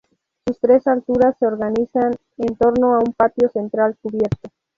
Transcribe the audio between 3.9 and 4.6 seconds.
cubierto.